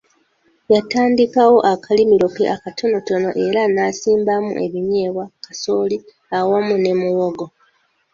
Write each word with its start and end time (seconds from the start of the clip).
Yatandikawo 0.73 1.55
akalimiro 1.73 2.27
ke 2.35 2.43
akatonotono 2.55 3.29
era 3.45 3.61
n'asimbamu 3.73 4.51
ebinyeebwa, 4.65 5.25
kasooli 5.43 5.97
awamu 6.37 6.75
ne 6.79 6.91
muwogo. 7.01 7.45